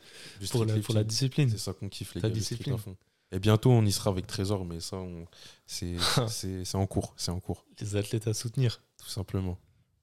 [0.52, 1.50] pour, la, pour la discipline.
[1.50, 2.34] C'est ça qu'on kiffe, les Ta gars.
[2.34, 2.78] discipline.
[2.78, 2.98] fond.
[3.32, 5.26] Et bientôt, on y sera avec Trésor, mais ça, on-
[5.66, 7.14] c'est en cours.
[7.18, 8.82] C'est en cours, Les athlètes à soutenir.
[8.98, 9.58] tout simplement.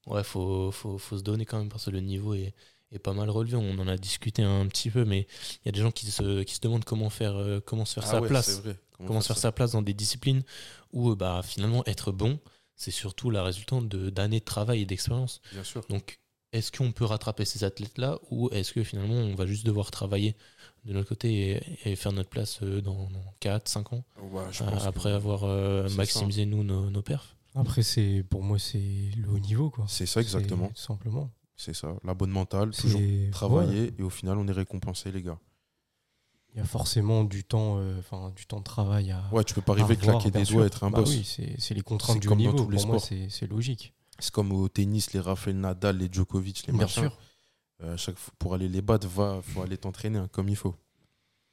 [0.07, 2.55] Ouais, faut, faut, faut se donner quand même parce que le niveau est,
[2.91, 3.55] est pas mal relevé.
[3.55, 5.27] On en a discuté un petit peu, mais
[5.63, 7.93] il y a des gens qui se, qui se demandent comment faire, euh, comment se
[7.95, 8.61] faire Ah sa ouais, place.
[9.07, 10.43] Comment se faire sa place dans des disciplines
[10.93, 12.39] où euh, bah, finalement être bon,
[12.75, 15.41] c'est surtout la résultante de- d'années de travail et d'expérience.
[15.53, 15.83] Bien sûr.
[15.89, 16.19] Donc,
[16.53, 20.35] est-ce qu'on peut rattraper ces athlètes-là ou est-ce que finalement on va juste devoir travailler
[20.83, 23.07] de notre côté et, et faire notre place euh, dans,
[23.39, 27.35] 4, 5 ans Ouais, je pense que- après avoir euh, maximisé nous nos, nos perfs?
[27.55, 28.79] Après, c'est pour moi, c'est
[29.17, 29.85] le haut niveau, quoi.
[29.87, 30.67] C'est ça, exactement.
[30.69, 31.29] Tout simplement.
[31.63, 31.95] C'est ça.
[32.03, 33.29] La bonne mentale, C'est- toujours ouais.
[33.31, 35.37] travailler et au final, on est récompensé, les gars.
[36.53, 39.23] Il y a forcément du temps, euh, enfin, du temps de travail à.
[39.31, 41.09] Ouais, tu peux pas à arriver, revoir, claquer des doigts, être un Bah boss.
[41.09, 43.01] oui, c'est les contraintes du comme dans tous les Pour sports.
[43.05, 43.93] c'est c'est logique.
[44.19, 47.03] C'est comme au tennis, les Rafael Nadal, les Djokovic, les Bien machins.
[47.03, 47.17] sûr.
[47.83, 50.75] Euh, chaque fois, pour aller les battre, va, faut aller t'entraîner hein, comme il faut.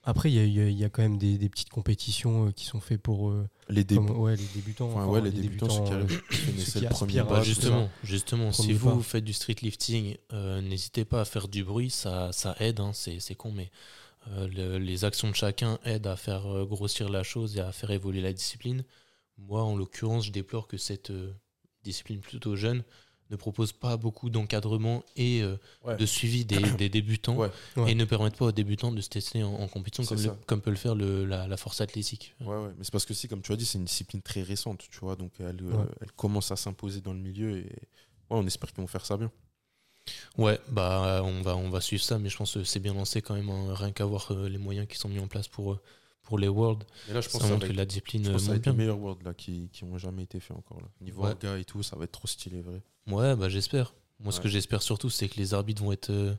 [0.09, 2.81] Après, il y a, y y quand même des, des petites compétitions euh, qui sont
[2.81, 4.07] faites pour euh, Les débuts.
[4.07, 4.87] comme- ouais, les débutants.
[4.88, 6.07] Enfin, enfin, ouais, les débutants, qui euh,
[6.64, 8.94] ceux qui le premier pas, Bah, justement, justement si Premier vous, pas.
[8.94, 12.81] vous faites du street lifting, euh, n'hésitez pas à faire du bruit, ça, ça aide,
[12.81, 13.71] hein, c'est con, mais
[14.29, 17.90] euh, le- les actions de chacun aident à faire grossir la chose et à faire
[17.90, 18.85] évoluer la discipline.
[19.37, 21.35] Moi, en l'occurrence, je déplore que cette euh,
[21.85, 22.83] discipline plutôt jeune
[23.31, 25.97] ne propose pas beaucoup d'encadrement et euh, Ouais.
[25.97, 27.51] de suivi des, des débutants Ouais.
[27.77, 27.91] Ouais.
[27.93, 30.37] et ne permettent pas aux débutants de se tester en, en compétition comme, le- ça.
[30.47, 32.35] comme peut le faire le- la, la force athlétique.
[32.41, 32.71] Ouais, ouais.
[32.79, 34.99] Mais c'est parce que si, comme tu as dit, c'est une discipline très récente, tu
[35.01, 35.14] vois.
[35.17, 37.71] Donc, elle, euh, elle commence à s'imposer dans le milieu et ouais,
[38.31, 39.31] on espère qu'ils vont faire ça bien.
[40.38, 43.21] Ouais, bah on va, on va suivre ça, mais je pense que c'est bien lancé
[43.21, 45.73] quand même, hein, rien qu'à voir euh, les moyens qui sont mis en place pour,
[45.73, 45.81] euh,
[46.23, 46.85] pour les Worlds.
[47.11, 48.57] Et là, je pense Ça montre que la discipline je euh, pense que ça va
[48.59, 50.81] monte être les meilleurs worlds là, qui, qui ont jamais été faits encore.
[50.81, 50.87] Là.
[51.03, 51.31] Niveau Ouais.
[51.33, 52.81] orga et tout, ça va être trop stylé, vrai.
[53.09, 53.94] Ouais, bah j'espère.
[54.21, 56.35] Moi, ce que j'espère surtout, c'est que les arbitres vont être euh,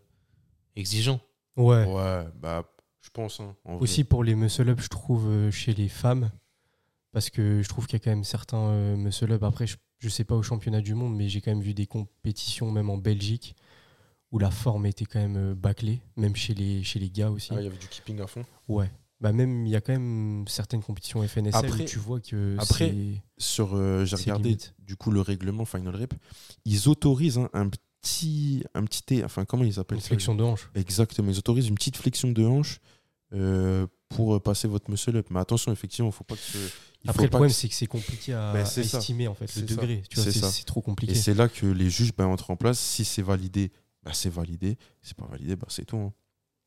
[0.75, 1.21] exigeants.
[1.55, 1.85] Ouais.
[1.85, 2.63] Ouais, bah,
[3.01, 3.39] je pense.
[3.39, 3.83] hein, en vrai.
[3.83, 6.29] Aussi pour les muscle-up, je trouve, euh, chez les femmes.
[7.11, 9.41] Parce que je trouve qu'il y a quand même certains euh, muscle-up.
[9.43, 11.87] Après, je, je sais pas au championnat du monde, mais j'ai quand même vu des
[11.87, 13.55] compétitions, même en Belgique,
[14.31, 17.49] où la forme était quand même bâclée, même chez les, chez les gars aussi.
[17.53, 18.45] Ah, il y avait du keeping à fond.
[18.67, 18.91] Ouais.
[19.21, 22.55] Bah même, il y a quand même certaines compétitions FNSL Après- où tu vois que
[22.57, 22.95] après,
[23.37, 24.73] Sur, euh, j'ai regardé limite.
[24.79, 26.13] du coup le règlement Final Rep.
[26.65, 30.35] Ils autorisent hein, un petit, un petit, T- enfin comment ils appellent une ça flexion
[30.35, 30.69] de hanche.
[30.73, 32.79] Exactement, ils autorisent une petite flexion de hanche
[33.33, 35.27] euh, pour euh, passer votre muscle up.
[35.31, 36.57] Mais attention, effectivement, il faut pas que ce-
[37.03, 38.79] il Après, faut le pas problème, que- c'est que c'est compliqué à, Ben, ça.
[38.81, 40.01] estimer, en fait, le degré.
[40.09, 41.13] Tu vois, C'est trop Et compliqué.
[41.15, 42.79] c'est là que les juges ben, entrent en place.
[42.79, 43.71] Si c'est validé,
[44.03, 44.77] ben, c'est validé.
[45.01, 45.97] Si c'est pas validé, ben, c'est tout.
[45.97, 46.13] hein.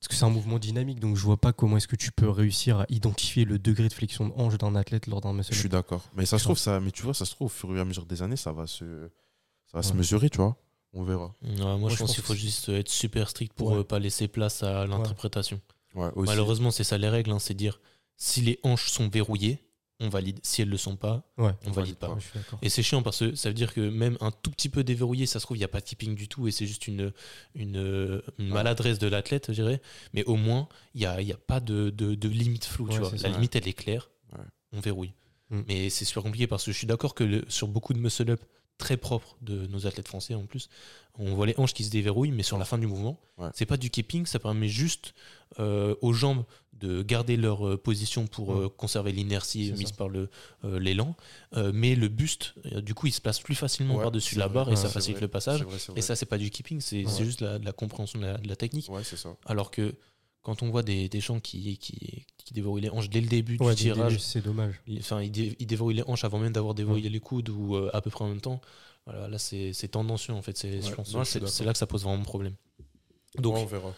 [0.02, 2.28] Parce que c'est un mouvement dynamique, donc je vois pas comment est-ce que tu peux
[2.28, 5.60] réussir à identifier le degré de flexion de hanche d'un athlète lors d'un muscle Je
[5.60, 6.02] suis d'accord.
[6.16, 7.80] Mais ça se Tu trouve, ça, mais tu vois, ça se trouve, au fur et
[7.80, 8.84] à mesure des années, ça va se,
[9.70, 10.56] ça va se mesurer, tu vois.
[10.92, 11.32] On verra.
[11.42, 13.76] Ouais, moi, je je pense pense qu'il faut juste être super strict pour Ouais.
[13.78, 15.60] euh, pas laisser place à l'interprétation.
[16.16, 17.80] Malheureusement, c'est ça les règles, hein, c'est dire
[18.16, 19.62] si les hanches sont verrouillées,
[20.02, 20.38] on valide.
[20.42, 22.14] Si elles le sont pas, Ouais, on valide pas.
[22.60, 25.24] Et c'est chiant parce que ça veut dire que même un tout petit peu déverrouillé,
[25.26, 27.12] ça se trouve, il n'y a pas de tipping du tout et c'est juste une,
[27.54, 29.80] une, une maladresse de l'athlète, je dirais.
[30.12, 32.88] Mais au moins, il n'y a, y a pas de, de, de limite floue.
[32.88, 33.10] tu vois.
[33.12, 33.28] La ça.
[33.28, 34.10] limite, elle est claire.
[34.32, 34.44] Ouais.
[34.72, 35.14] On verrouille.
[35.50, 35.60] Mm.
[35.68, 38.40] Mais c'est super compliqué parce que je suis d'accord que le- sur beaucoup de muscle-up
[38.78, 40.68] très propres de nos athlètes français en plus,
[41.18, 43.48] on voit les hanches qui se déverrouillent, mais sur la fin du mouvement, Ouais.
[43.54, 45.14] c'est pas du keeping, ça permet juste
[45.58, 49.94] euh, aux jambes de garder leur euh, position pour euh, conserver l'inertie mise ça.
[49.94, 50.30] par le,
[50.64, 51.14] euh, l'élan.
[51.72, 54.54] Mais le buste, du coup, il se place plus facilement Ouais, par-dessus la vrai.
[54.54, 55.62] barre et ça facilite vrai, le passage.
[55.62, 57.24] vrai, Et ça, c'est pas du keeping, c'est Ouais.
[57.24, 58.88] juste la, la compréhension de la, de la technique.
[59.04, 59.36] Ça.
[59.46, 59.94] Alors que
[60.42, 63.56] quand on voit des, des gens qui, qui, qui déverrouillent les hanches dès le début
[63.60, 64.74] Ouais, du tirage, c'est dommage.
[64.86, 67.76] ils- enfin, ils, dé- ils déverrouillent les hanches avant même d'avoir déverrouillé les coudes ou
[67.76, 68.60] euh, à peu près en même temps.
[69.06, 70.56] Voilà, là, c'est c'est tendancieux en fait.
[70.56, 71.64] C'est Ouais.
[71.66, 72.54] là que ça pose vraiment problème.
[73.38, 73.94] Donc, Ouais, on verra.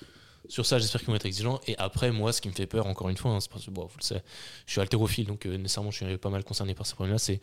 [0.49, 1.61] sur ça, j'espère qu'ils vont être exigeants.
[1.67, 3.71] Et après, moi, ce qui me fait peur, encore une fois, hein, c'est parce que
[3.71, 4.21] bon, vous le savez,
[4.67, 7.19] je suis haltérophile, donc euh, nécessairement, je suis pas mal concerné par ces problèmes-là.
[7.19, 7.41] C'est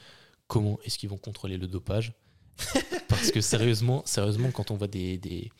[0.47, 2.13] comment est-ce qu'ils vont contrôler le dopage?
[3.07, 5.51] Parce que sérieusement, sérieusement, quand on voit des des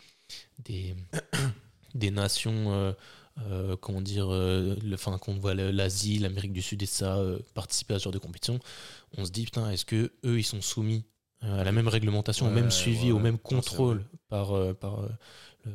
[0.59, 0.95] des,
[1.95, 2.93] des nations euh,
[3.39, 7.17] euh, comment dire, euh, le, enfin, quand on voit l'Asie, l'Amérique du Sud et ça
[7.17, 8.59] euh, participer à ce genre de compétition,
[9.17, 11.05] on se dit putain, est-ce que eux ils sont soumis
[11.43, 13.21] euh, à la même réglementation, au Ouais, même suivi, ouais, au ouais.
[13.23, 15.09] même contrôle par, euh, par euh,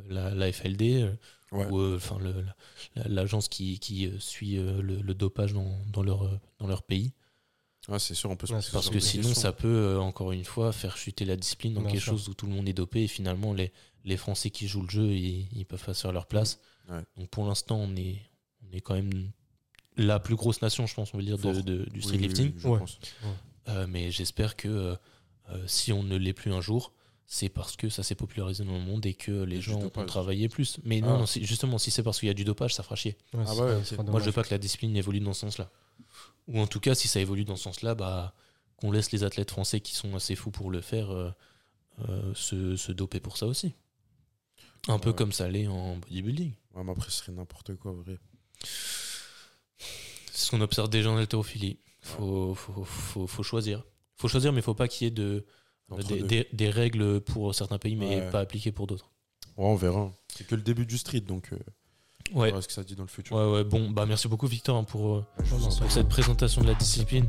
[0.09, 1.11] la, la FLD
[1.53, 1.65] Ouais.
[1.71, 2.19] ou euh, enfin
[2.97, 7.13] la- l'agence qui, qui suit euh, le, le dopage dans, dans leur, dans leur pays.
[7.89, 10.33] Ah, c'est sûr, on peut se Ouais, Parce genre que sinon, ça peut, euh, encore
[10.33, 12.13] une fois, faire chuter la discipline dans Bien quelque sûr.
[12.15, 13.73] chose où tout le monde est dopé et finalement, les,
[14.07, 16.61] les Français qui jouent le jeu, ils, ils peuvent pas se faire leur place.
[16.89, 17.03] Ouais.
[17.19, 18.23] Donc pour l'instant, on est,
[18.67, 19.31] on est quand même
[19.99, 21.63] la plus grosse nation, je pense, on veut dire, de- Fort.
[21.63, 22.47] de- du Oui, street oui, lifting.
[22.55, 22.79] oui, je Ouais.
[22.79, 22.99] pense.
[23.69, 24.97] Euh, mais j'espère que euh,
[25.51, 26.93] euh, si on ne l'est plus un jour,
[27.29, 30.49] c'est parce que ça s'est popularisé dans le monde et que les gens ont travaillé
[30.49, 30.79] plus.
[30.85, 31.07] Mais Ah.
[31.09, 33.17] non, non, si- justement, si c'est parce qu'il y a du dopage, ça fera chier.
[33.35, 35.69] Ouais, Ah ouais, serait Moi, je veux pas que la discipline évolue dans ce sens-là.
[36.47, 38.33] Ou en tout cas, si ça évolue dans ce sens-là, bah,
[38.77, 41.33] qu'on laisse les athlètes français qui sont assez fous pour le faire euh,
[42.09, 43.75] euh, se, se doper pour ça aussi.
[44.89, 46.53] Un peu comme ça l'est en bodybuilding.
[46.75, 48.19] Ouais, mais après, ce serait n'importe quoi, vrai.
[50.33, 51.79] C'est ce qu'on observe déjà en haltérophilie.
[52.03, 53.83] Faut, faut, faut, faut choisir.
[54.17, 55.45] faut choisir, mais il faut pas qu'il y ait de,
[55.97, 56.23] des, deux.
[56.27, 58.31] des- des règles pour certains pays, mais Ouais.
[58.31, 59.11] pas appliquées pour d'autres.
[59.57, 60.13] Ouais, on verra.
[60.35, 61.59] C'est que le début du street, donc euh,
[62.33, 62.49] on Ouais.
[62.51, 63.37] verra ce que ça dit dans le futur.
[63.37, 65.49] Ouais, ouais, bon, bah merci beaucoup Victor hein, pour, euh, prie.
[65.49, 67.27] pour cette présentation de la discipline.